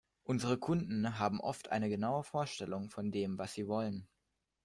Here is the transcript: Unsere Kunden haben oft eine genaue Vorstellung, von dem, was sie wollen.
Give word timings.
Unsere 0.23 0.57
Kunden 0.57 1.19
haben 1.19 1.39
oft 1.39 1.69
eine 1.71 1.87
genaue 1.87 2.23
Vorstellung, 2.23 2.89
von 2.89 3.11
dem, 3.11 3.37
was 3.37 3.53
sie 3.53 3.67
wollen. 3.67 4.07